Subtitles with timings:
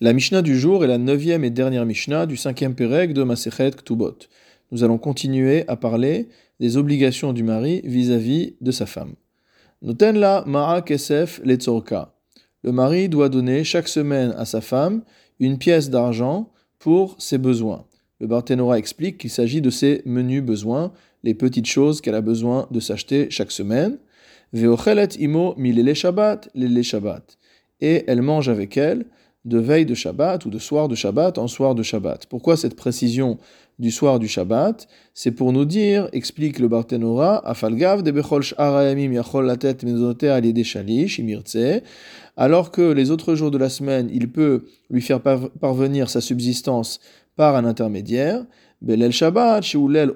[0.00, 3.70] La Mishnah du jour est la neuvième et dernière Mishnah du cinquième Pérec de Masechet
[3.70, 4.18] Ktubot.
[4.72, 9.14] Nous allons continuer à parler des obligations du mari vis-à-vis de sa femme.
[9.80, 12.14] Noten la Kesef Letzorka.
[12.64, 15.02] Le mari doit donner chaque semaine à sa femme
[15.38, 16.50] une pièce d'argent
[16.80, 17.84] pour ses besoins.
[18.18, 22.66] Le Barthénora explique qu'il s'agit de ses menus besoins, les petites choses qu'elle a besoin
[22.70, 23.98] de s'acheter chaque semaine.
[24.52, 27.38] Veochelet imo milele Shabbat, lele Shabbat.
[27.80, 29.06] Et elle mange avec elle
[29.44, 32.26] de veille de Shabbat ou de soir de Shabbat en soir de Shabbat.
[32.26, 33.38] Pourquoi cette précision
[33.78, 34.86] du soir du Shabbat?
[35.14, 38.42] C'est pour nous dire, explique le Barthénora, Afalgav de Yachol
[40.64, 41.82] Shalish Imirtse,
[42.36, 47.00] alors que les autres jours de la semaine, il peut lui faire parvenir sa subsistance
[47.34, 48.44] par un intermédiaire,
[48.80, 49.64] Belel Shabbat,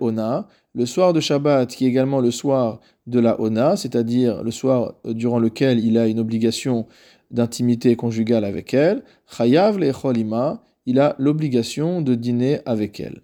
[0.01, 4.51] Ona, le soir de Shabbat, qui est également le soir de la Ona, c'est-à-dire le
[4.51, 6.87] soir durant lequel il a une obligation
[7.31, 13.23] d'intimité conjugale avec elle, chayav lecholima, il a l'obligation de dîner avec elle.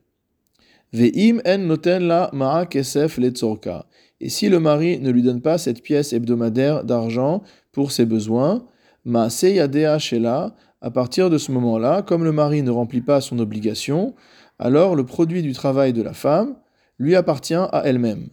[0.92, 3.86] Ve'im en noten la ma'a kesef letzorka.
[4.20, 7.42] Et si le mari ne lui donne pas cette pièce hebdomadaire d'argent
[7.72, 8.66] pour ses besoins,
[9.04, 14.14] ma shela, à partir de ce moment-là, comme le mari ne remplit pas son obligation,
[14.58, 16.56] alors le produit du travail de la femme
[16.98, 18.28] lui appartient à elle-même.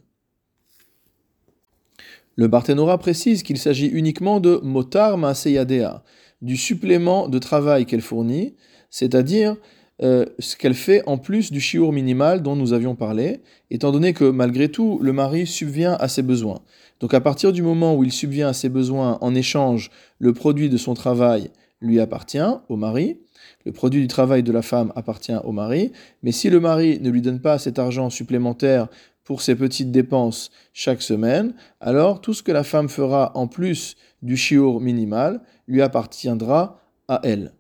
[2.40, 6.06] Le Barthénora précise qu'il s'agit uniquement de motar maaseyadea,
[6.42, 8.56] du supplément de travail qu'elle fournit,
[8.90, 9.58] c'est-à-dire
[10.02, 14.14] euh, ce qu'elle fait en plus du chiour minimal dont nous avions parlé, étant donné
[14.14, 16.62] que malgré tout, le mari subvient à ses besoins.
[17.02, 20.70] Donc à partir du moment où il subvient à ses besoins en échange, le produit
[20.70, 21.50] de son travail
[21.81, 23.20] lui appartient au mari,
[23.66, 25.92] le produit du travail de la femme appartient au mari,
[26.24, 28.88] mais si le mari ne lui donne pas cet argent supplémentaire
[29.30, 33.95] pour ses petites dépenses chaque semaine, alors tout ce que la femme fera en plus
[34.23, 37.53] du chiour minimal lui appartiendra à elle.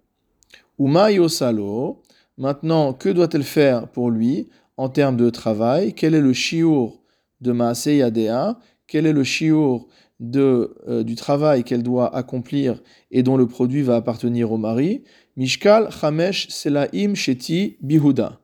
[0.79, 2.01] Uma yosalo,
[2.39, 5.93] maintenant, que doit-elle faire pour lui en termes de travail?
[5.93, 7.03] Quel est le chiour
[7.39, 9.85] de Maase Yadea Quel est le chiour
[10.19, 12.81] de, euh, du travail qu'elle doit accomplir
[13.11, 15.03] et dont le produit va appartenir au mari?
[15.37, 18.39] Mishkal Chamesh Selaim Sheti Bihuda.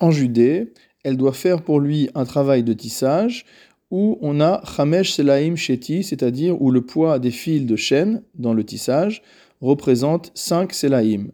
[0.00, 0.72] En Judée,
[1.04, 3.44] elle doit faire pour lui un travail de tissage
[3.90, 8.54] où on a Chamesh Selaim Sheti, c'est-à-dire où le poids des fils de chêne dans
[8.54, 9.22] le tissage
[9.60, 11.26] représente 5 Selaim.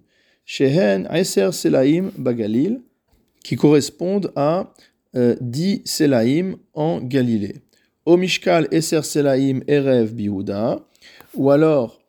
[0.45, 2.81] Shehen Eser Selaim Bagalil,
[3.45, 4.73] qui correspondent à
[5.15, 7.57] 10 euh, Selaim en Galilée.
[8.07, 10.81] Omishkal Eser Selaim Erev Bihuda,
[11.35, 12.01] ou alors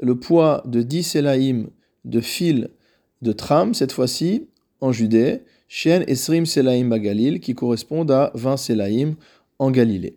[0.00, 1.66] le poids de 10 Selaim
[2.04, 2.68] de fils
[3.20, 4.48] de tram, cette fois-ci
[4.80, 5.42] en Judée,
[5.76, 9.14] Shen Esrim Selaim Bagalil, qui correspondent à 20 Selaim
[9.58, 10.16] en Galilée.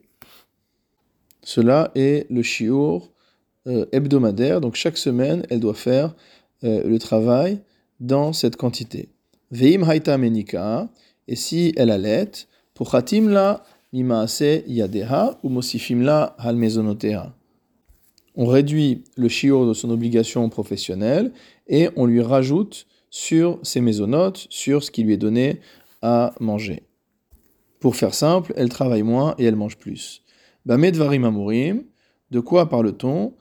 [1.42, 3.10] Cela est le shiur
[3.66, 6.14] euh, hebdomadaire, donc chaque semaine, elle doit faire
[6.64, 7.58] euh, le travail
[8.00, 9.10] dans cette quantité.
[9.50, 10.90] Veim Haita Menika,
[11.28, 12.30] et si elle allait,
[12.76, 13.64] pour Khatim la
[13.94, 16.38] Mimaase Yadeha ou Mosifim la.
[18.36, 21.32] On réduit le shiur de son obligation professionnelle
[21.68, 25.60] et on lui rajoute sur ses mésonotes, sur ce qui lui est donné
[26.02, 26.84] à manger.
[27.80, 30.24] Pour faire simple, elle travaille moins et elle mange plus.
[30.66, 31.84] Bamedvarim amurim,
[32.32, 33.34] de quoi parle-t-on?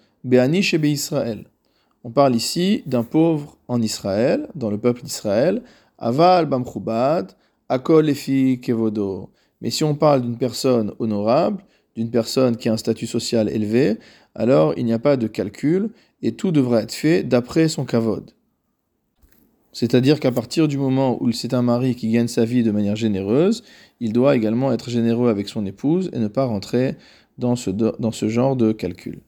[2.05, 5.63] On parle ici d'un pauvre en Israël, dans le peuple d'Israël.
[5.99, 7.33] Aval bamchubad,
[7.69, 9.31] akol efi kevodo.
[9.61, 13.99] Mais si on parle d'une personne honorable, d'une personne qui a un statut social élevé,
[14.35, 15.91] alors il n'y a pas de calcul
[16.23, 18.33] et tout devrait être fait d'après son kavod.
[19.79, 22.97] C'est-à-dire qu'à partir du moment où c'est un mari qui gagne sa vie de manière
[22.97, 23.63] généreuse,
[24.01, 26.97] il doit également être généreux avec son épouse et ne pas rentrer
[27.37, 29.21] dans ce, dans ce genre de calcul.